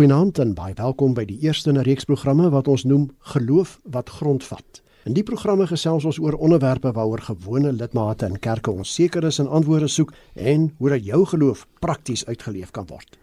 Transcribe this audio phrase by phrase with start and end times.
[0.00, 3.80] Goeienaand en baie welkom by die eerste in 'n reeks programme wat ons noem Geloof
[3.84, 4.80] wat grondvat.
[5.04, 9.48] In die programme gesels ons oor onderwerpe waaroor gewone lidmate in kerke onseker is en
[9.48, 13.18] antwoorde soek en hoe dat jou geloof prakties uitgeleef kan word.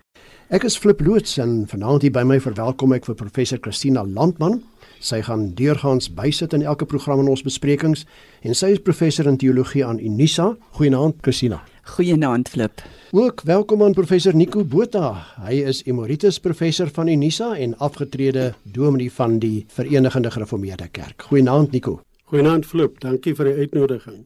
[0.50, 4.62] Ek is Flip Loots en vanaand hier by my verwelkom ek vir professor Christina Landman.
[5.00, 8.06] Sy gaan deurgaans bysit in elke program in ons besprekings
[8.42, 10.56] en sy is professor in teologie aan Unisa.
[10.72, 11.64] Goeienaand Christina.
[11.88, 12.84] Goeienaand Flip.
[13.12, 15.26] Ook welkom aan professor Nico Botha.
[15.40, 21.22] Hy is emeritus professor van Unisa en afgetrede dominee van die Verenigde Gereformeerde Kerk.
[21.22, 22.02] Goeienaand Nico.
[22.24, 23.00] Goeienaand Flip.
[23.00, 24.26] Dankie vir die uitnodiging.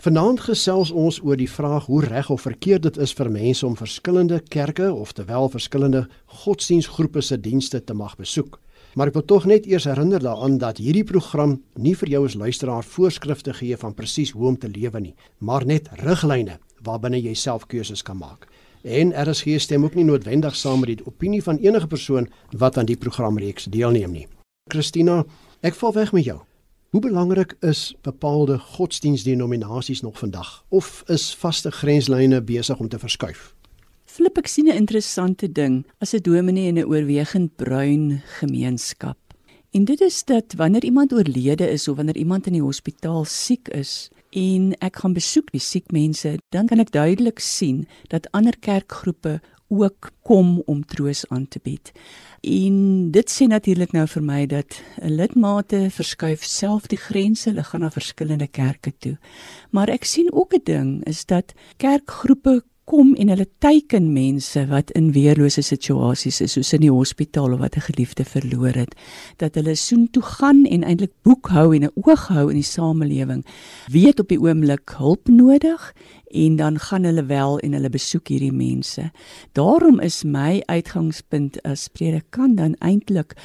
[0.00, 3.76] Vanaand gesels ons oor die vraag hoe reg of verkeerd dit is vir mense om
[3.76, 6.06] verskillende kerke of terwyl verskillende
[6.42, 8.58] godsdienstgroepe se dienste te mag besoek.
[8.94, 12.36] Maar ek wil tog net eers herinner daaraan dat hierdie program nie vir jou as
[12.36, 17.34] luisteraar voorskrifte gee van presies hoe om te lewe nie, maar net riglyne waarbinne jy
[17.34, 18.48] self keuses kan maak.
[18.84, 22.86] En RSG stem ook nie noodwendig saam met die opinie van enige persoon wat aan
[22.86, 24.26] die programreeks deelneem nie.
[24.68, 25.24] Christina,
[25.60, 26.40] ek val weg met jou.
[26.94, 33.54] Hoe belangrik is bepaalde godsdienstdenominasies nog vandag of is vaste grenslyne besig om te verskuif?
[34.04, 39.18] Flip ek sien 'n interessante ding as 'n dominee in 'n oorwegend bruin gemeenskap.
[39.70, 43.68] En dit is dat wanneer iemand oorlede is of wanneer iemand in die hospitaal siek
[43.68, 48.56] is en ek gaan besoek die siek mense, dan kan ek duidelik sien dat ander
[48.58, 49.38] kerkgroepe
[49.74, 51.92] ook kom om troos aan te bied.
[52.44, 52.76] En
[53.14, 57.80] dit sê natuurlik nou vir my dat 'n lidmate verskuif self die grense, hulle gaan
[57.80, 59.18] na verskillende kerke toe.
[59.70, 64.90] Maar ek sien ook 'n ding is dat kerkgroepe kom en hulle teiken mense wat
[64.98, 68.94] in weerlose situasies is soos in die hospitaal of wat 'n geliefde verloor het
[69.36, 73.44] dat hulle soontoe gaan en eintlik boekhou en 'n oog hou in die samelewing
[73.88, 75.92] weet op die oomblik hulp nodig
[76.34, 79.10] en dan gaan hulle wel en hulle besoek hierdie mense.
[79.52, 83.36] Daarom is my uitgangspunt as predikant dan eintlik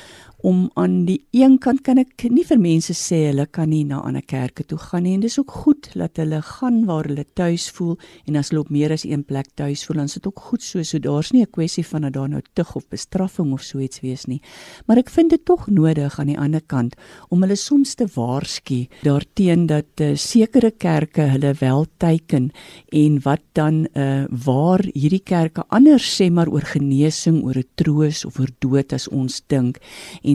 [0.41, 3.99] om aan die een kant kan ek nie vir mense sê hulle kan nie na
[4.07, 5.15] ander kerke toe gaan nie.
[5.17, 8.71] En dis ook goed dat hulle gaan waar hulle tuis voel en as hulle op
[8.71, 11.43] meer as een plek tuis voel dan is dit ook goed so so daar's nie
[11.43, 14.41] 'n kwessie van dat daar nou tug of bestraffing of so iets wees nie.
[14.87, 16.95] Maar ek vind dit tog nodig aan die ander kant
[17.29, 22.51] om hulle soms te waarsku daarteen dat uh, sekere kerke hulle wel teiken
[22.91, 28.25] en wat dan uh, waar hierdie kerke anders sê maar oor genesing oor 'n troos
[28.25, 29.79] of oor dood as ons dink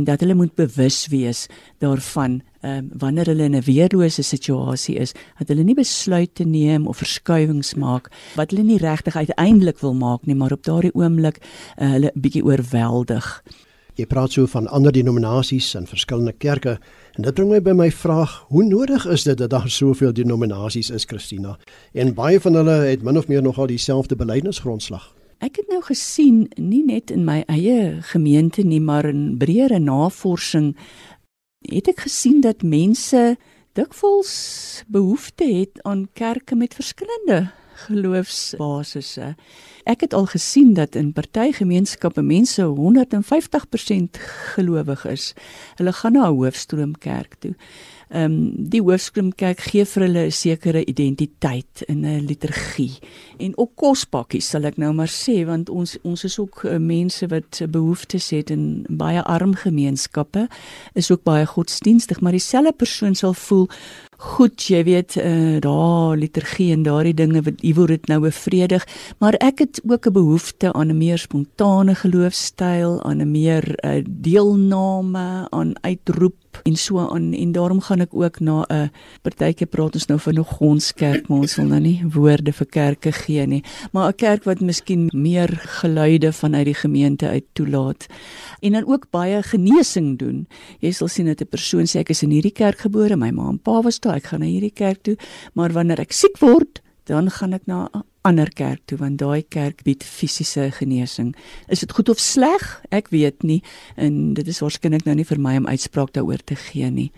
[0.02, 1.46] dat hulle moet bewus wees
[1.78, 6.96] daarvan um, wanneer hulle in 'n weerlose situasie is dat hulle nie besluite neem of
[6.96, 11.90] verskuiwings maak wat hulle nie regtig uiteindelik wil maak nie maar op daardie oomblik uh,
[11.90, 13.42] hulle bietjie oorweldig.
[13.94, 16.78] Jy praat so van ander denominasies en verskillende kerke
[17.14, 20.90] en dit bring my by my vraag, hoe nodig is dit dat daar soveel denominasies
[20.90, 21.58] is, Christina?
[21.92, 25.14] En baie van hulle het min of meer nogal dieselfde belydenisgrondslag.
[25.42, 30.74] Ek het nou gesien nie net in my eie gemeente nie, maar in breëre navorsing
[31.70, 33.34] het ek gesien dat mense
[33.74, 37.48] dikwels behoefte het aan kerke met verskillende
[37.88, 39.32] geloofsbasisse.
[39.84, 44.20] Ek het al gesien dat in party gemeenskappe mense 150%
[44.54, 45.32] gelowig is.
[45.80, 47.54] Hulle gaan na 'n hoofstroomkerk toe
[48.14, 52.98] ehm um, die hoofstroomkerk gee vir hulle 'n sekere identiteit in 'n liturgie.
[53.38, 57.26] En ook kospakkies sal ek nou maar sê want ons ons is ook uh, mense
[57.26, 60.48] wat behoeftes het in baie arm gemeenskappe
[60.94, 63.68] is ook baie godsdienstig maar dieselfde persoon sal voel
[64.16, 68.86] goed jy weet uh, daar liturgie en daardie dinge wat u word dit nou bevredig.
[69.18, 74.04] Maar ek het ook 'n behoefte aan 'n meer spontane geloofstyl aan 'n meer uh,
[74.06, 78.88] deelname aan uitroep en so aan en daarom gaan ek ook na 'n uh,
[79.22, 83.12] partytjie praat ons nou van 'n gonskerk maar ons wil nou nie woorde vir kerke
[83.12, 83.62] gee nie.
[83.92, 85.48] Maar 'n kerk wat miskien meer
[85.80, 88.06] geluide vanuit die gemeente uit toelaat
[88.60, 90.46] en dan ook baie genesing doen.
[90.80, 93.48] Jy sal sien dat 'n persoon sê ek is in hierdie kerk gebore my ma
[93.48, 95.16] en pa was daar ek gaan na hierdie kerk toe
[95.54, 99.44] maar wanneer ek siek word dan gaan ek na 'n ander kerk toe want daai
[99.52, 101.34] kerk bied fisiese genesing.
[101.68, 102.64] Is dit goed of sleg?
[102.94, 103.60] Ek weet nie
[104.00, 107.10] en dit is waarskynlik nou nie vir my om uitspraak daaroor te gee nie.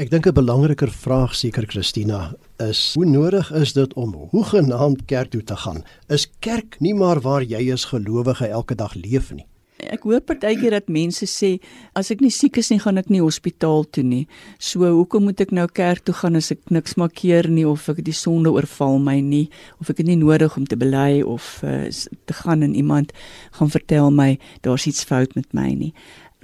[0.00, 5.30] Ek dink 'n belangriker vraag seker Christina is hoe nodig is dit om hoegenaamd kerk
[5.30, 5.84] toe te gaan?
[6.08, 9.46] Is kerk nie maar waar jy as gelowige elke dag leef nie?
[9.82, 11.56] Ek hoor partykeer dat mense sê
[11.98, 14.22] as ek nie siek is nie, gaan ek nie hospitaal toe nie.
[14.62, 18.04] So hoekom moet ek nou kerk toe gaan as ek niks maakeer nie of ek
[18.06, 19.48] die sonde oorval my nie
[19.82, 23.12] of ek het nie nodig om te bely of uh, te gaan en iemand
[23.58, 25.92] gaan vertel my daar's iets fout met my nie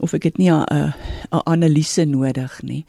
[0.00, 2.84] of ek het nie 'n 'n analise nodig nie.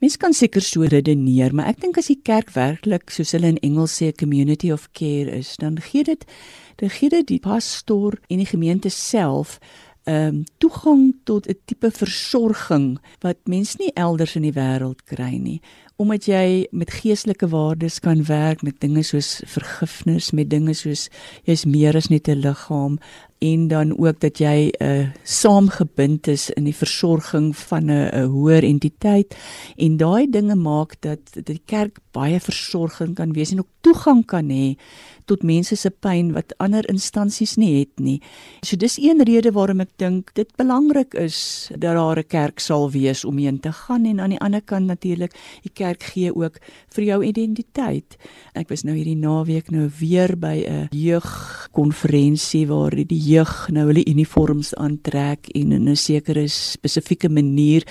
[0.00, 3.62] Mense kan seker so redeneer, maar ek dink as die kerk werklik soos hulle in
[3.62, 6.24] Engels sê 'n community of care is, dan gee dit
[6.76, 9.58] dan gee dit die pastoor en die gemeente self
[10.06, 15.34] ehm um, toegang tot 'n tipe versorging wat mens nie elders in die wêreld kry
[15.36, 15.60] nie
[15.96, 21.08] omdat jy met geestelike waardes kan werk met dinge soos vergifnis met dinge soos
[21.44, 22.98] jy's meer as net 'n liggaam
[23.38, 28.24] en dan ook dat jy 'n uh, saamgebind is in die versorging van 'n 'n
[28.24, 29.36] hoër entiteit
[29.76, 34.48] en daai dinge maak dat die kerk baie versorging kan wees en ook toegang kan
[34.50, 34.76] hê
[35.26, 38.20] tot mense se pyn wat ander instansies nie het nie.
[38.62, 42.90] So dis een rede waarom ek dink dit belangrik is dat daar 'n kerk sal
[42.90, 46.60] wees om heen te gaan en aan die ander kant natuurlik die kerk gee ook
[46.94, 48.16] vir jou identiteit.
[48.54, 54.04] Ek was nou hierdie naweek nou weer by 'n jeugkonferensie waar die jeug nou hulle
[54.06, 57.82] uniforms aantrek en in 'n sekere spesifieke manier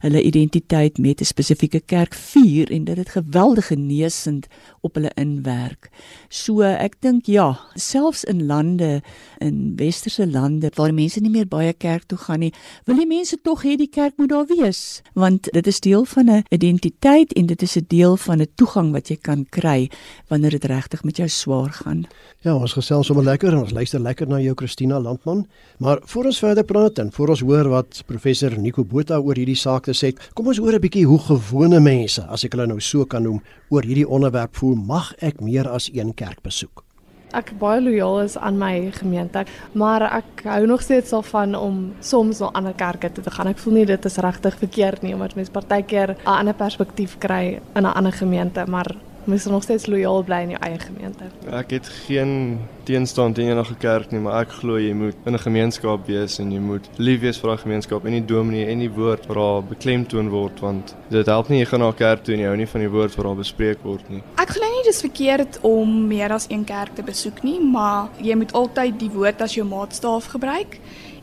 [0.00, 4.46] hulle identiteit met 'n spesifieke kerk vier en dit het geweldig genesend
[4.80, 5.90] op hulle inwerk.
[6.28, 9.02] So ek dink ja, selfs in lande
[9.38, 12.52] in westerse lande waar mense nie meer baie kerk toe gaan nie,
[12.84, 16.30] wil die mense tog hê die kerk moet daar wees, want dit is deel van
[16.30, 19.90] 'n identiteit en dit is 'n deel van 'n toegang wat jy kan kry
[20.28, 22.06] wanneer dit regtig met jou swaar gaan.
[22.40, 25.46] Ja, ons gesels sommer lekker en ons luister lekker na jou Christina Landman,
[25.78, 29.56] maar voor ons verder praat en voor ons hoor wat professor Nico Botha oor hierdie
[29.56, 32.80] saak te sê, kom ons hoor 'n bietjie hoe gewone mense, as ek hulle nou
[32.80, 33.40] so kan noem,
[33.70, 36.84] oor hierdie onderwerp voel, mag ek meer as een kerk besoek?
[37.32, 42.38] ek baie lojaal is aan my gemeente, maar ek hou nog steeds daarvan om soms
[42.38, 43.48] na ander kerke toe te gaan.
[43.48, 47.60] Ek voel nie dit is regtig verkeerd nie omdat mense partykeer 'n ander perspektief kry
[47.74, 48.86] in 'n ander gemeente, maar
[49.26, 51.28] mens nog steeds lojaal bly in jou eie gemeente.
[51.50, 55.38] Ek het geen teenstand teen enige kerk nie, maar ek glo jy moet in 'n
[55.38, 58.90] gemeenskap wees en jy moet lief wees vir daai gemeenskap en nie dominee en nie
[58.90, 62.34] woord waar daar beklemtoon word want dit help nie jy gaan na 'n kerk toe
[62.34, 64.22] en jy hou nie van die woord wat daar bespreek word nie.
[64.36, 68.36] Ek glo nie dis verkeerd om meer as een kerk te besoek nie, maar jy
[68.36, 70.78] moet altyd die woord as jou maatstaaf gebruik.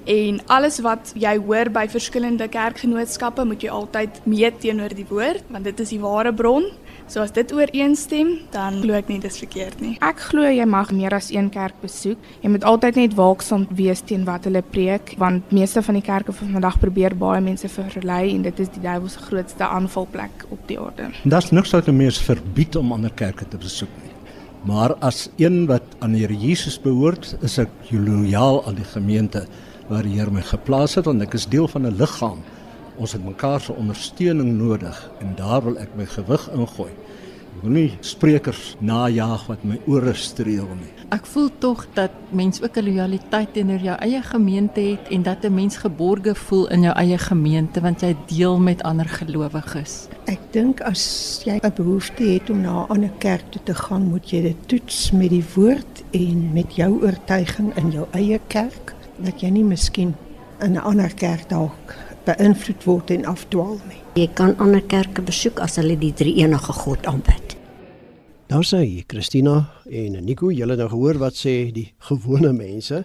[0.10, 5.44] En alles wat jy hoor by verskillende kerkgenootskappe, moet jy altyd meet teenoor die woord,
[5.54, 6.66] want dit is die ware bron.
[7.12, 9.98] So as dit ooreenstem, dan glo ek nie dis verkeerd nie.
[10.00, 12.22] Ek glo jy mag meer as een kerk besoek.
[12.40, 16.32] Jy moet altyd net waaksaam wees teen wat hulle preek, want meeste van die kerke
[16.38, 20.64] van vandag probeer baie mense verlei en dit is die duiwel se grootste aanvalplek op
[20.72, 21.10] die aarde.
[21.28, 24.16] Daar's niks wat 'n mens verbied om ander kerke te besoek nie.
[24.64, 29.48] Maar as een wat aan die Here Jesus behoort, is ek lojaal aan die gemeente
[29.90, 32.40] waar die Here my geplaas het want ek is deel van 'n liggaam
[33.02, 36.92] ons het mekaar se ondersteuning nodig en daar wil ek my gewig ingooi.
[37.52, 40.92] Ek wil nie sprekers najag wat my ore streel nie.
[41.12, 45.44] Ek voel tog dat mens ook 'n lojaliteit teenoor jou eie gemeente het en dat
[45.44, 50.08] 'n mens geborge voel in jou eie gemeente want jy deel met ander gelowiges.
[50.26, 54.10] Ek dink as jy 'n behoefte het om na 'n ander kerk toe te gaan,
[54.10, 58.94] moet jy dit toets met die woord en met jou oortuiging in jou eie kerk
[59.18, 60.16] dat jy nie miskien
[60.62, 64.02] in 'n ander kerk dalk beïnvloed word en afdwaal nie.
[64.20, 67.58] Jy kan ander kerke besoek as hulle die drie enige God aanbid.
[68.52, 73.04] Daar sê Christina en Nico, julle nou gehoor wat sê die gewone mense.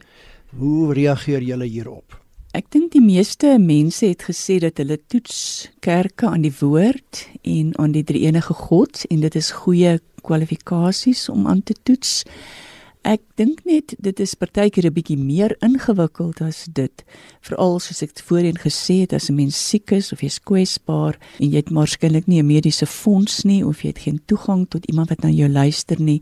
[0.59, 2.17] Hoe reageer julle hierop?
[2.57, 7.75] Ek dink die meeste mense het gesê dat hulle toets kerke aan die woord en
[7.79, 12.23] aan die drie enige God en dit is goeie kwalifikasies om aan te toets.
[13.06, 17.05] Ek dink net dit is partykeer 'n bietjie meer ingewikkeld as dit.
[17.41, 21.50] Veral soos ek voorheen gesê het, as 'n mens siek is of jy's kwesbaar en
[21.50, 25.11] jy het waarskynlik nie 'n mediese fonds nie of jy het geen toegang tot iemand
[25.11, 26.21] wat na jou luister nie,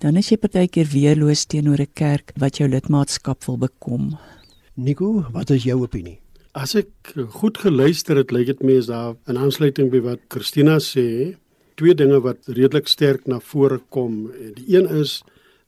[0.00, 4.16] dan is jy partykeer weerloos teenoor 'n kerk wat jou lidmaatskap wil bekom.
[4.76, 6.18] Nico, wat is jou opinie?
[6.54, 6.88] As ek
[7.28, 11.36] goed geluister het, lyk dit my is daar 'n aansluiting by wat Christina sê.
[11.76, 14.30] Twee dinge wat redelik sterk na vore kom.
[14.54, 15.22] Die een is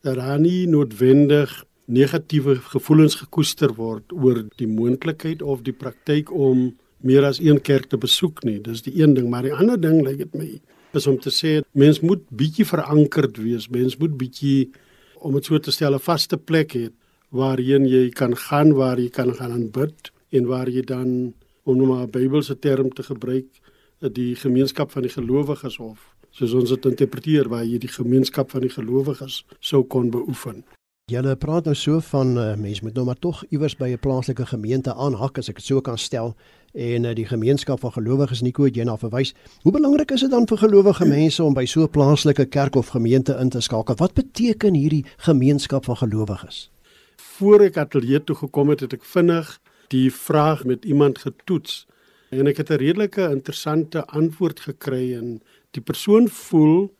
[0.04, 6.70] dat daar nie noodwendig negatiewe gevoelens gekoester word oor die moontlikheid of die praktyk om
[7.04, 8.58] meer as een kerk te besoek nie.
[8.64, 10.48] Dis die een ding, maar die ander ding lyk dit my
[10.94, 13.68] is om te sê mens moet bietjie verankerd wees.
[13.72, 14.70] Mens moet bietjie
[15.24, 16.88] om dit so te stel 'n vaste plek hê
[17.30, 21.34] waarheen jy kan gaan, waar jy kan gaan aanbid en waar jy dan
[21.64, 23.46] om nou maar 'n Bybelse term te gebruik,
[24.00, 28.64] die gemeenskap van die gelowiges of soos ons dit interpreteer waar jy die gemeenskap van
[28.66, 30.64] die gelowiges sou kon beoefen.
[31.12, 34.46] Julle praat nou so van uh, mense moet nou maar tog iewers by 'n plaaslike
[34.48, 36.34] gemeente aanhak as ek dit so kan stel
[36.72, 39.34] en uh, die gemeenskap van gelowiges Nico het jy na verwys.
[39.62, 42.88] Hoe belangrik is dit dan vir gelowige mense om by so 'n plaaslike kerk of
[42.88, 43.94] gemeente in te skakel?
[43.94, 46.70] Wat beteken hierdie gemeenskap van gelowiges?
[47.16, 51.86] Voor ek ateljee toe gekom het, het ek vinnig die vraag met iemand getoets
[52.30, 55.42] en ek het 'n redelike interessante antwoord gekry en
[55.74, 56.94] die persoon voel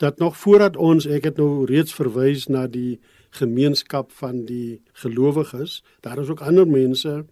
[0.00, 3.00] dat nog voordat ons ek het nou reeds verwys na die
[3.36, 5.82] gemeenskap van die gelowiges.
[6.00, 7.24] Daar is ook ander mense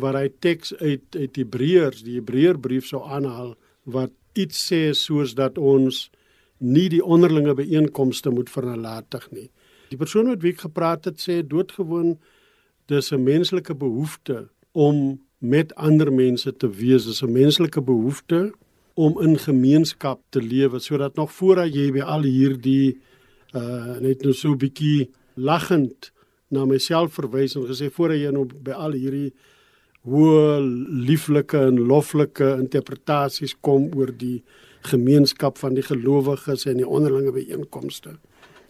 [0.00, 5.58] waar hy teks uit uit Hebreërs, die Hebreërbrief sou aanhaal wat iets sê soos dat
[5.58, 6.08] ons
[6.58, 9.50] nie die onderlinge byeenkomste moet vernalatig nie.
[9.90, 12.16] Die persoon wat wie ek gepraat het sê doodgewoon
[12.88, 17.04] dis 'n menslike behoefte om met ander mense te wees.
[17.04, 18.52] Dis 'n menslike behoefte
[19.00, 22.98] om in gemeenskap te lewe sodat nog voordat jy by al hierdie
[23.56, 26.12] uh net nou so 'n bietjie lagend
[26.50, 29.32] na myself verwys en gesê voordat jy nou by al hierdie
[30.02, 30.60] hoe
[31.08, 34.42] lieflike en loflike interpretasies kom oor die
[34.88, 38.16] gemeenskap van die gelowiges en die onderlinge byeenkomste.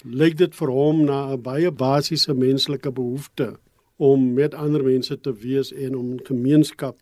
[0.05, 3.59] Lyk dit vir hom na 'n baie basiese menslike behoefte
[3.97, 6.97] om met ander mense te wees en om gemeenskap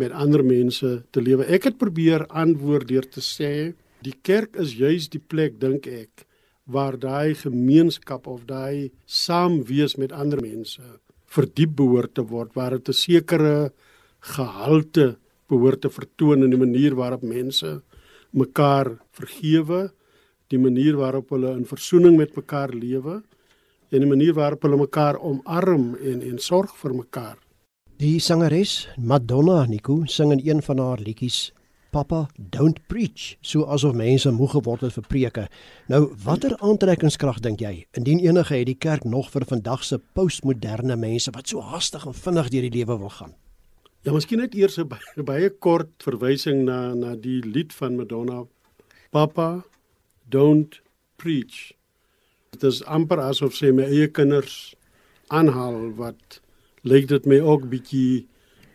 [0.00, 1.44] met ander mense te lewe.
[1.44, 3.52] Ek het probeer antwoord deur te sê
[4.04, 6.24] die kerk is juis die plek dink ek
[6.70, 10.82] waar daai gemeenskap of daai saam wees met ander mense
[11.30, 13.72] verdiep behoort te word waar dit 'n sekere
[14.34, 15.16] gehalte
[15.48, 17.82] behoort te vertoon in die manier waarop mense
[18.32, 19.90] mekaar vergewe,
[20.50, 23.22] die manier waarop hulle in versoening met mekaar lewe
[23.90, 27.38] en die manier waarop hulle mekaar omarm en en sorg vir mekaar.
[28.00, 31.52] Die sangeres Madonna Nico sing in een van haar liedjies
[31.92, 35.44] Papa don't preach so asof mense moeg geword het vir preke.
[35.92, 40.96] Nou watter aantrekkingskrag dink jy indien enige het die kerk nog vir vandag se postmoderne
[40.96, 43.36] mense wat so haastig en vinnig deur die lewe wil gaan?
[44.08, 48.46] Ja, miskien net eers 'n baie, baie kort verwysing na na die lied van Madonna
[49.10, 49.64] Papa
[50.24, 50.80] don't
[51.16, 51.72] preach.
[52.50, 54.74] Dit is amper asof sy my eie kinders
[55.28, 56.40] aanhaal wat
[56.82, 58.26] lyk dit my ook bietjie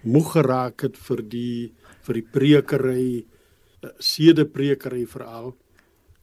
[0.05, 1.73] moeg geraak het vir die
[2.05, 3.07] vir die prekery
[3.81, 5.55] eh, sedeprekery veral.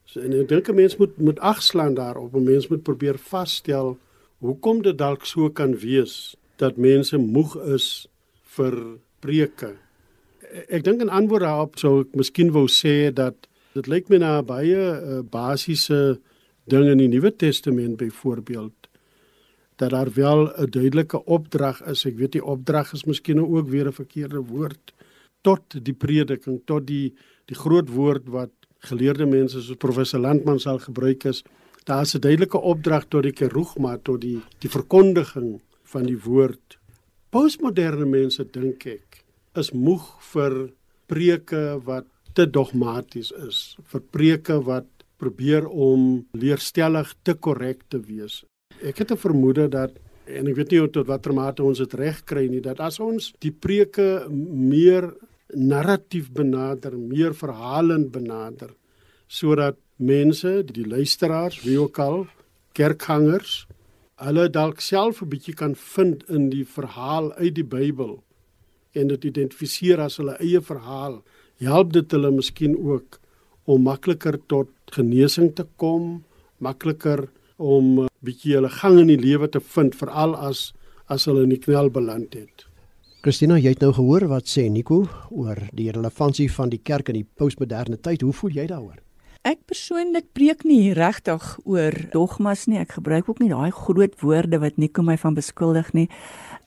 [0.07, 2.35] So en ek dink 'n mens moet moet agslaan daarop.
[2.35, 3.99] 'n Mens moet probeer vasstel
[4.41, 8.07] hoekom dit dalk so kan wees dat mense moeg is
[8.57, 9.77] vir preke.
[10.69, 14.43] Ek dink in antwoord daarop sou ek miskien wou sê dat dit lyk my na
[14.43, 16.21] baie uh, basiese
[16.69, 18.82] ding in die Nuwe Testament byvoorbeeld
[19.83, 22.07] dat daar wel 'n duidelike opdrag is.
[22.07, 24.95] Ek weet die opdrag is miskien ook weer 'n verkeerde woord
[25.43, 27.15] tot die prediking, tot die
[27.47, 31.43] die groot woord wat geleerde mense soos professor Landman sal gebruik is.
[31.85, 36.79] Daar is 'n duidelike opdrag tot die kerugma, tot die die verkondiging van die woord
[37.33, 39.23] Postmoderne mense dink ek
[39.57, 40.55] is moeg vir
[41.09, 42.05] preke wat
[42.37, 48.43] te dogmaties is, vir preke wat probeer om leerstellig te korrek te wees.
[48.83, 49.93] Ek het 'n vermoede dat
[50.27, 53.33] en ek weet nie tot watter mate ons dit reg kry nie dat as ons
[53.39, 55.15] die preke meer
[55.55, 58.71] narratief benader, meer verhalend benader
[59.29, 62.27] sodat mense, die luisteraars, wie ook al,
[62.75, 63.67] kerkgangers
[64.17, 68.23] hulle dalk self 'n bietjie kan vind in die verhaal uit die Bybel
[68.93, 71.23] en dit identifiseer as hulle eie verhaal,
[71.59, 73.21] help dit hulle miskien ook
[73.65, 76.25] om makliker tot genesing te kom,
[76.59, 80.73] makliker om bietjie hulle gang in die lewe te vind veral as
[81.11, 82.67] as hulle in die knel beland het.
[83.23, 87.21] Christina, jy het nou gehoor wat sê Nico oor die relevantie van die kerk in
[87.21, 88.23] die postmoderne tyd.
[88.23, 89.02] Hoe voel jy daaroor?
[89.43, 92.79] Ek persoonlik preek nie regtig oor dogmas nie.
[92.79, 96.09] Ek gebruik ook nie daai groot woorde wat Nico my van beskuldig nie.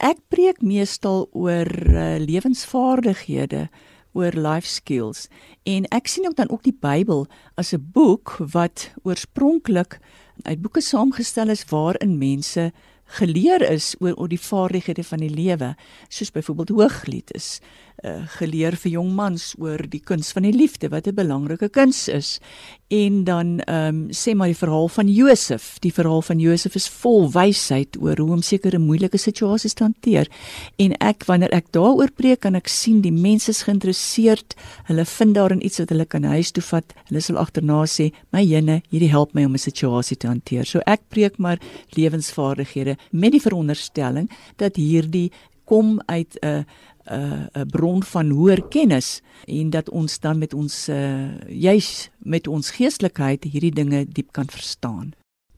[0.04, 3.70] Ek preek meestal oor uh, lewensvaardighede,
[4.16, 5.30] oor life skills.
[5.64, 10.00] En ek sien ook dan ook die Bybel as 'n boek wat oorspronklik
[10.42, 12.74] uit boeke saamgestel is waarin mense
[13.06, 15.76] geleer is oor oor die vaardighede van die lewe,
[16.10, 17.60] soos byvoorbeeld Hooglied is
[18.04, 22.08] uh, geleer vir jong mans oor die kuns van die liefde wat 'n belangrike kuns
[22.08, 22.40] is.
[22.88, 25.80] En dan ehm um, sê maar die verhaal van Josef.
[25.80, 30.28] Die verhaal van Josef is vol wysheid oor hoe om sekere moeilike situasies te hanteer.
[30.78, 34.56] En ek wanneer ek daaroor preek, kan ek sien die mense is geïnteresseerd.
[34.84, 36.94] Hulle vind daarin iets wat hulle kan huis toe vat.
[37.08, 40.80] Hulle sal agterna sê, "My Here, hierdie help my om 'n situasie te hanteer." So
[40.86, 41.58] ek preek maar
[41.96, 45.32] lewensvaardighede met die veronderstelling dat hierdie
[45.66, 46.66] kom uit 'n
[47.06, 52.48] 'n 'n bron van hoër kennis en dat ons dan met ons uh, juis met
[52.48, 55.14] ons geestelikheid hierdie dinge diep kan verstaan.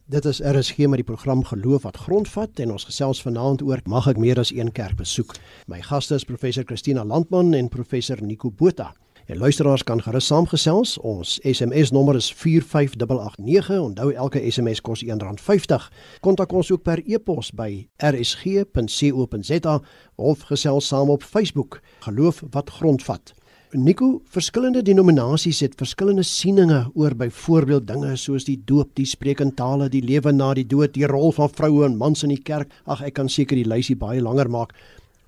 [0.05, 4.07] Dit is RSG met die program Geloof wat grondvat en ons gesels vanaand oor mag
[4.07, 5.35] ek meer as een kerk besoek.
[5.67, 8.93] My gaste is professor Christina Landman en professor Nico Botha.
[9.27, 10.97] En luisteraars kan gerus saamgesels.
[11.03, 13.79] Ons SMS nommer is 45889.
[13.79, 15.89] Onthou elke SMS kos R1.50.
[16.23, 19.73] Kontak ons ook per e-pos by rsg.co.za
[20.15, 21.81] of gesels saam op Facebook.
[22.07, 23.33] Geloof wat grondvat.
[23.71, 29.51] Nico, verskillende denominasies het verskillende sieninge oor byvoorbeeld dinge soos die doop, die spreek in
[29.59, 32.71] tale, die lewe na die dood, die rol van vroue en mans in die kerk.
[32.87, 34.71] Ag, ek kan seker die lysie baie langer maak.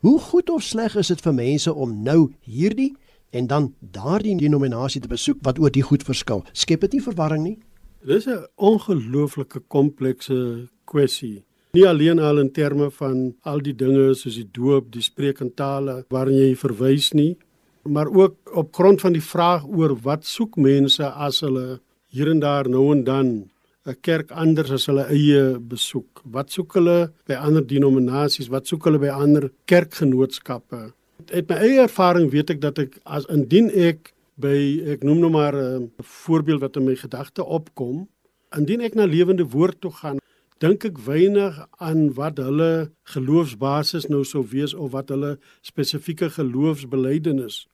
[0.08, 2.94] Hoe goed of sleg is dit vir mense om nou hierdie
[3.32, 6.44] en dan daardie denominasie te besoek wat oor die goed verskil?
[6.54, 7.58] Skep dit nie verwarring nie?
[8.06, 11.44] Dis 'n ongelooflike komplekse kwessie.
[11.74, 15.54] Nie alleen al in terme van al die dinge soos die doop, die spreek in
[15.54, 17.38] tale waarin jy verwys nie,
[17.84, 22.40] maar ook op grond van die vraag oor wat soek mense as hulle hier en
[22.40, 23.50] daar nou en dan
[23.86, 26.22] 'n kerk anders as hulle eie besoek.
[26.24, 28.50] Wat soek hulle by ander denominasies?
[28.50, 30.94] Wat soek hulle by ander kerkgenootskappe?
[31.28, 34.56] Uit my eie ervaring weet ek dat ek as indien ek by
[34.96, 38.08] ek noem nou maar 'n voorbeeld wat in my gedagte opkom,
[38.56, 40.20] indien ek na lewende woord toe gaan,
[40.60, 47.68] dink ek weinig aan wat hulle geloofsbasis nou sou wees of wat hulle spesifieke geloofsbelijdenis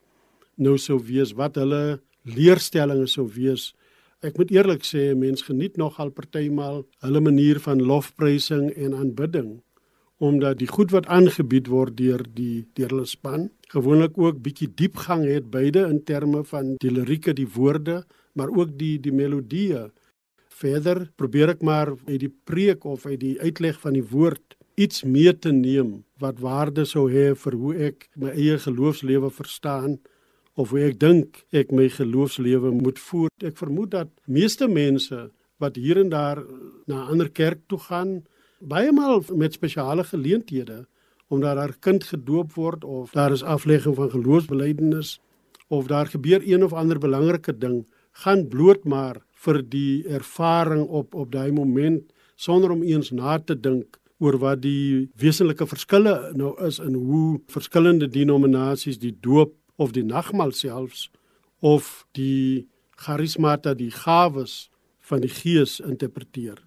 [0.58, 3.74] nou sou wees, wat hulle leerstellings sou wees.
[4.24, 9.62] Ek moet eerlik sê, mense geniet nogal partymal hulle manier van lofprysing en aanbidding
[10.18, 15.26] omdat die goed wat aangebied word deur die deur hulle span gewoonlik ook bietjie diepgang
[15.28, 18.04] het beide in terme van die lirieke, die woorde,
[18.34, 19.90] maar ook die die melodieë.
[20.56, 25.04] Verder probeer ek maar uit die preek of uit die uitleg van die woord iets
[25.04, 29.98] mee te neem wat waarde sou hê vir hoe ek my eie geloofslewe verstaan
[30.56, 33.32] of hoe ek dink ek my geloofslewe moet voer.
[33.44, 35.30] Ek vermoed dat meeste mense
[35.60, 36.44] wat hier en daar
[36.88, 38.22] na ander kerk toe gaan,
[38.60, 40.86] baie maal met spesiale geleenthede
[41.28, 45.20] omdat daar kind gedoop word of daar is aflegging van geloofsbelijdenis
[45.68, 51.16] of daar gebeur een of ander belangrike ding, gaan bloot maar vir die ervaring op
[51.16, 56.54] op daai moment sonder om eens na te dink oor wat die wesenlike verskille nou
[56.68, 61.10] is in hoe verskillende denominasies die doop of die nagmaal selfs
[61.60, 64.70] of die charismata die gawes
[65.06, 66.65] van die gees interpreteer.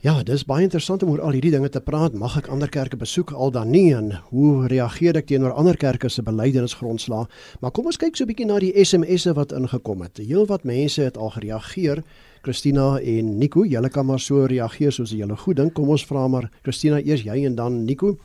[0.00, 2.14] Ja, dis baie interessant om oor al hierdie dinge te praat.
[2.16, 6.08] Mag ek ander kerke besoek al dan nie en hoe reageer ek teenoor ander kerke
[6.08, 7.26] se belydenisgrondslag?
[7.60, 10.16] Maar kom ons kyk so 'n bietjie na die SMS'e wat ingekom het.
[10.16, 12.02] Heelwat mense het al gereageer.
[12.40, 15.74] Christina en Nico, julle kan maar so reageer soos julle goed dink.
[15.74, 18.16] Kom ons vra maar Christina eers jy en dan Nico.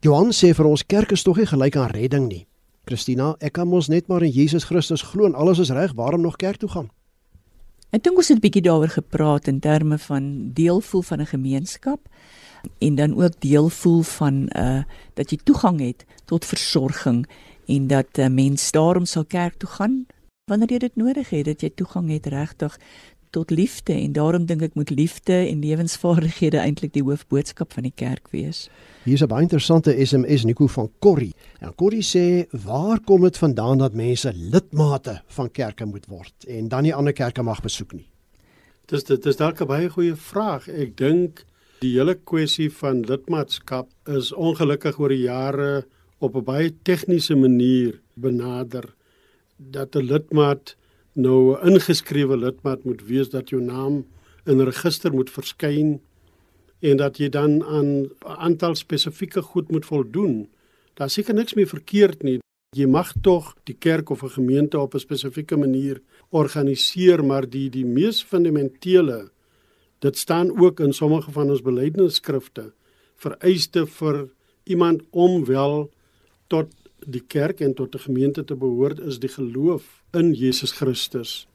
[0.00, 2.46] Johan sê vir ons kerk is tog nie gelyk aan redding nie.
[2.86, 6.22] Christina, ek kan mos net maar in Jesus Christus glo en alles is reg, waarom
[6.22, 6.88] nog kerk toe gaan?
[7.90, 11.26] Ek dink ons het 'n bietjie daaroor gepraat in terme van deel voel van 'n
[11.26, 12.00] gemeenskap
[12.78, 14.82] en dan ook deel voel van uh
[15.14, 17.26] dat jy toegang het tot versorging
[17.66, 20.06] en dat 'n uh, mens daarom sal kerk toe gaan
[20.44, 22.78] wanneer jy dit nodig het dat jy toegang het regtig
[23.30, 27.94] tot liefde en daarom dink ek moet liefde en lewensvaardighede eintlik die hoofboodskap van die
[27.94, 28.68] kerk wees.
[29.04, 31.34] Hier is 'n baie interessante SMS Nico van Corrie.
[31.60, 36.68] En Corrie sê, "Waar kom dit vandaan dat mense lidmate van kerke moet word en
[36.68, 38.08] dan nie ander kerke mag besoek nie?"
[38.86, 40.68] Dis dit is dalk 'n baie goeie vraag.
[40.68, 41.44] Ek dink
[41.80, 45.86] die hele kwessie van lidmaatskap is ongelukkig oor die jare
[46.18, 48.94] op 'n baie tegniese manier benader
[49.56, 50.76] dat 'n lidmaat
[51.20, 54.06] nou 'n ingeskrewe lidmaat moet wees dat jou naam
[54.44, 56.00] in register moet verskyn
[56.80, 60.48] en dat jy dan aan 'n aantal spesifieke goed moet voldoen.
[60.94, 62.38] Daar seker niks meer verkeerd nie.
[62.76, 67.70] Jy mag tog die kerk of 'n gemeente op 'n spesifieke manier organiseer, maar die
[67.70, 69.30] die mees fundamentele
[69.98, 72.72] dit staan ook in sommige van ons belydenisskrifte
[73.16, 74.28] vereiste vir
[74.64, 75.90] iemand om wel
[76.46, 76.72] tot
[77.06, 81.46] die kerk en tot 'n gemeente te behoort is die geloof in Jesus Christus.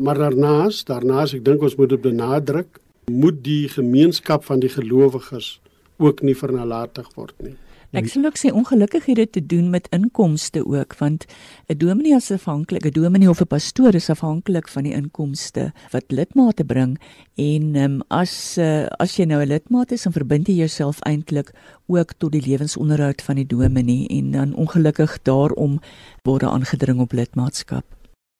[0.00, 5.60] Maar daarnaas, daarnaas ek dink ons moet dit benadruk, moet die gemeenskap van die gelowiges
[5.98, 7.56] ook nie vernalatig word nie.
[7.96, 11.24] Ek sal ook sê ongelukkig het dit te doen met inkomste ook want
[11.72, 16.04] 'n dominee is afhanklik, 'n dominee of 'n pastoor is afhanklik van die inkomste wat
[16.08, 17.00] lidmate bring
[17.34, 21.50] en um, as uh, as jy nou 'n lidmaat is, dan verbind jy jouself eintlik
[21.86, 25.80] ook tot die lewensonderhoud van die dominee en dan ongelukkig daarom
[26.22, 27.97] word aangedring op lidmaatskap.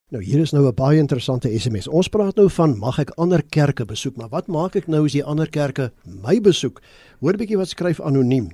[0.08, 1.88] Nou hier is nou 'n baie interessante SMS.
[1.88, 5.12] Ons praat nou van mag ek ander kerke besoek, maar wat maak ek nou as
[5.12, 6.80] die ander kerke my besoek?
[7.20, 8.50] Hoor 'n bietjie wat skryf anoniem.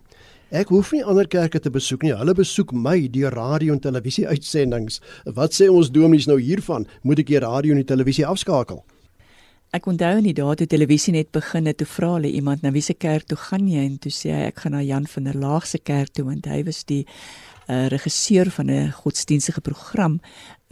[0.51, 2.13] Ek hoef nie ander kerke te besoek nie.
[2.13, 5.01] Hulle besoek my deur radio en televisie uitsendings.
[5.25, 6.87] Wat sê ons dominees nou hiervan?
[7.03, 8.85] Moet ek die radio en die televisie afskakel?
[9.71, 12.71] Ek onthou in die dae toe televisie net begin het, toe vra hulle iemand na
[12.71, 15.35] wiese kerk toe gaan jy en toe sê hy ek gaan na Jan van der
[15.35, 17.07] Laag se kerk toe want hy was die
[17.69, 20.21] uh, regisseur van 'n godsdienstige program.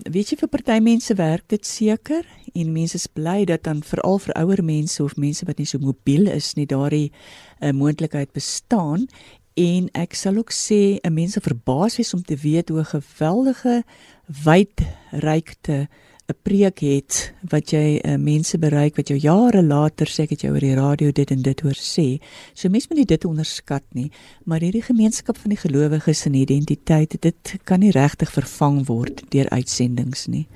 [0.03, 2.25] Weet jy vir party mense werk dit seker
[2.59, 5.79] en mense is bly dat dan veral vir ouer mense of mense wat nie so
[5.79, 7.13] mobiel is nie daardie
[7.61, 9.07] uh, moontlikheid bestaan.
[9.55, 13.85] En ek sal ook sê 'n mens sal verbaas wees om te weet hoe geweldige
[14.27, 15.87] wydreikte
[16.31, 20.45] 'n preek het wat jy uh, mense bereik wat jou jare later sê ek het
[20.47, 22.23] jou oor die radio dit en dit hoor sê.
[22.55, 24.11] So mense moet nie dit onderskat nie,
[24.45, 29.51] maar hierdie gemeenskap van die gelowiges en identiteit, dit kan nie regtig vervang word deur
[29.51, 30.47] uitsendings nie.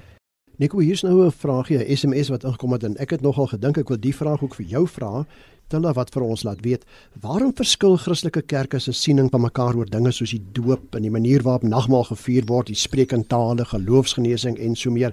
[0.56, 3.78] Nico, hier's nou 'n vraagie, 'n SMS wat ingekom het en ek het nogal gedink
[3.78, 5.26] ek wil die vraag ook vir jou vra.
[5.68, 6.84] Tilla wat vir ons laat weet,
[7.20, 11.10] waarom verskil Christelike kerke se siening van mekaar oor dinge soos die doop en die
[11.10, 15.12] manier waarop nagmaal gevier word, die spreek in tale, geloofsgenesing en so meer.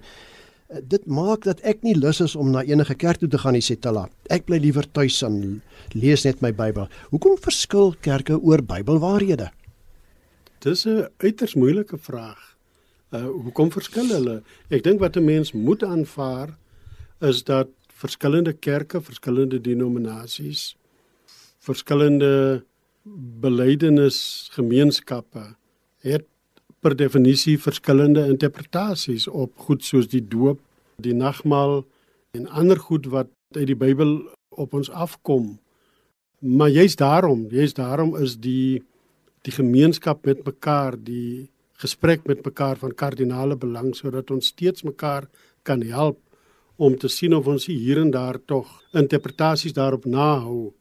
[0.73, 3.53] Eh, dit maak dat ek nie lus is om na enige kerk toe te gaan
[3.53, 4.07] nie, sê Tilla.
[4.33, 5.61] Ek bly liewer tuis en
[5.93, 6.89] lees net my Bybel.
[7.11, 9.51] Hoekom verskil kerke oor Bybelwaarhede?
[10.63, 12.55] Dis 'n uiters moeilike vraag.
[13.11, 14.41] Uh hoekom verskil hulle?
[14.69, 16.57] Ek dink wat 'n mens moet aanvaar
[17.21, 20.75] is dat verskillende kerke, verskillende denominasies,
[21.59, 22.63] verskillende
[23.39, 25.55] belydenis gemeenskappe
[25.99, 26.25] het
[26.83, 30.59] per definisie verskillende interpretasies op goed soos die doop,
[30.99, 31.81] die nagmaal
[32.35, 34.17] en ander goed wat uit die Bybel
[34.59, 35.57] op ons afkom.
[36.43, 38.83] Maar jy's daarom, jy's daarom is die
[39.43, 41.49] die gemeenskap met mekaar, die
[41.83, 45.27] gesprek met mekaar van kardinale belang sodat ons steeds mekaar
[45.67, 46.19] kan help
[46.75, 50.71] om te sien of ons hier en daar tog interpretasies daarop nahou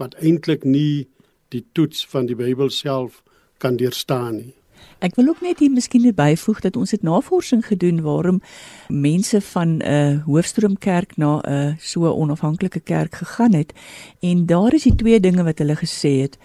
[0.00, 1.08] wat eintlik nie
[1.48, 3.22] die toets van die Bybel self
[3.58, 4.59] kan deurstaan nie.
[5.00, 8.42] Ek wil ook net hier miskien net byvoeg dat ons het navorsing gedoen waarom
[8.88, 13.72] mense van 'n uh, hoofstroomkerk na 'n uh, so onafhanklike kerk gegaan het.
[14.20, 16.38] En daar is die twee dinge wat hulle gesê het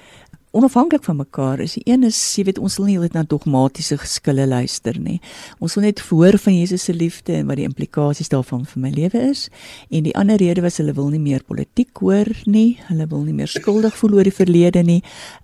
[0.56, 1.74] onafhanklik van mekaar is.
[1.76, 5.18] Die een is, jy weet, ons wil nie net na dogmatiese geskille luister nie.
[5.60, 8.94] Ons wil net hoor van Jesus se liefde en wat die implikasies daarvan vir my
[8.96, 9.50] lewe is.
[9.92, 12.80] En die ander rede was hulle wil nie meer politiek hoor nie.
[12.88, 15.02] Hulle wil nie meer skuldig voel oor die verlede nie.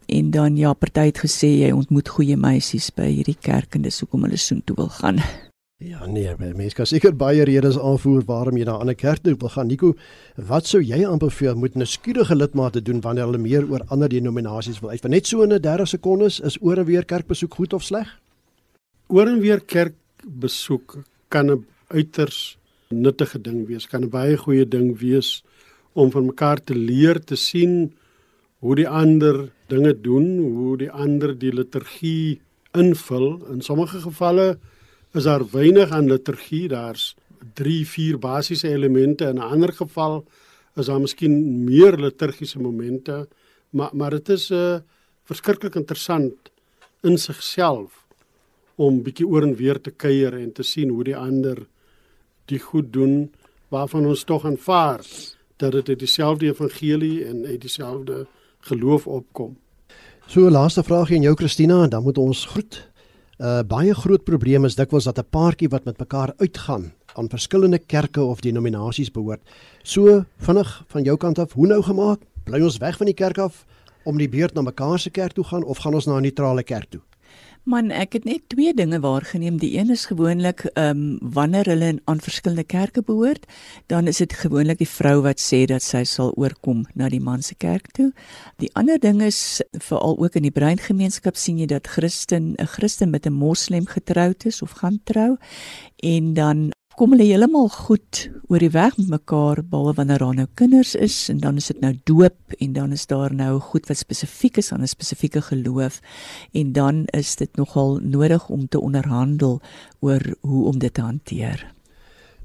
[0.08, 4.04] En dan ja, party het gesê jy ontmoet goeie meisies by hierdie kerk en dis
[4.04, 5.24] hoekom hulle soontoe wil gaan.
[5.82, 9.34] Ja nee, mense kan seker baie redes aanvoer waarom jy na 'n ander kerk toe
[9.34, 9.68] wil gaan.
[9.68, 9.96] Nico,
[10.38, 14.80] wat sou jy aanbeveel moet 'n skierige lidmate doen wanneer hulle meer oor ander denominasies
[14.80, 15.02] wil uit?
[15.02, 18.20] Want net so in 'n 30 sekondes is oor en weer kerkbesoek goed of sleg?
[19.08, 22.58] Oor en weer kerkbesoek kan 'n uiters
[22.90, 25.44] nuttige ding wees, kan 'n baie goeie ding wees
[25.94, 27.94] om van mekaar te leer te sien
[28.60, 32.40] hoe die ander dinge doen, hoe die ander die liturgie
[32.72, 33.48] invul.
[33.52, 34.58] In sommige gevalle
[35.14, 37.16] is daar weinig aan liturgie, daar's
[37.54, 39.26] 3, 4 basiese elemente.
[39.26, 40.26] In 'n ander geval
[40.76, 43.28] is daar miskien meer liturgiese momente,
[43.70, 44.80] maar maar dit is 'n uh,
[45.24, 46.34] verskriklik interessant
[47.02, 48.06] in sigself
[48.76, 51.68] om bietjie oor en weer te kuier en te sien hoe die ander
[52.46, 53.32] die goed doen
[53.70, 55.06] waarvan ons tog aanvaar
[55.58, 58.26] dat dit uit dieselfde evangelie en uit dieselfde
[58.60, 59.58] geloof opkom.
[60.28, 62.91] So laaste vraagie aan jou Christina en dan moet ons groet.
[63.42, 67.80] Uh, baie groot probleem is dikwels dat 'n paartjie wat met mekaar uitgaan aan verskillende
[67.80, 69.42] kerke of denominasies behoort.
[69.84, 72.20] So vinnig van jou kant af, hoe nou gemaak?
[72.44, 73.66] Bly ons weg van die kerk af
[74.04, 76.64] om die beurt na mekaar se kerk toe gaan of gaan ons na 'n neutrale
[76.64, 77.02] kerk toe?
[77.64, 79.60] Man, ek het net twee dinge waargeneem.
[79.62, 83.46] Die een is gewoonlik ehm um, wanneer hulle aan verskillende kerke behoort,
[83.86, 87.46] dan is dit gewoonlik die vrou wat sê dat sy sal oorkom na die man
[87.46, 88.10] se kerk toe.
[88.58, 93.10] Die ander ding is veral ook in die breingemeenskap sien jy dat Christen 'n Christen
[93.10, 95.38] met 'n moslim getroud is of gaan trou
[96.02, 100.48] en dan kom hulle heeltemal goed oor die weg met mekaar behalwe wanneer daar nou
[100.60, 103.98] kinders is en dan is dit nou doop en dan is daar nou goed wat
[103.98, 106.02] spesifiek is aan 'n spesifieke geloof
[106.52, 109.62] en dan is dit nogal nodig om te onderhandel
[110.00, 111.74] oor hoe om dit te hanteer.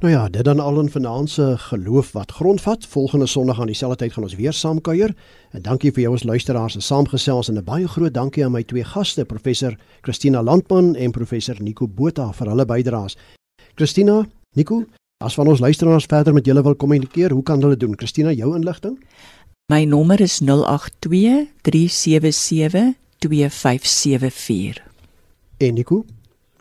[0.01, 2.87] Nou ja, dit dan al vanaand se geloof wat grondvat.
[2.87, 5.15] Volgende Sondag aan dieselfde tyd gaan ons weer saamkuier.
[5.51, 8.63] En dankie vir jou as luisteraars en saamgesels en 'n baie groot dankie aan my
[8.63, 13.17] twee gaste, professor Christina Landman en professor Nico Botha vir hulle bydraes.
[13.75, 14.87] Christina, Nico,
[15.21, 17.93] as van ons luisteraars verder met julle wil kommunikeer, hoe kan hulle doen?
[17.97, 18.95] Christina, jou inligting?
[19.69, 24.81] My nommer is 082 377 2574.
[25.61, 26.05] En Nico?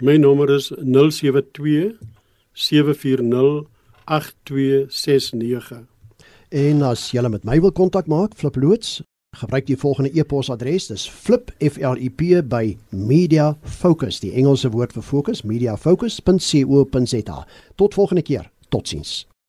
[0.04, 1.96] My nommer is 072
[2.52, 3.64] 740
[4.04, 5.86] 8269.
[6.50, 9.00] En as jy met my wil kontak maak, flip loods
[9.36, 14.72] gebruik die volgende e-posadres dis flip f l i p by media focus die Engelse
[14.72, 17.46] woord vir fokus mediafocus.co.za
[17.76, 18.52] tot volgende keer.
[18.70, 19.26] Totsiens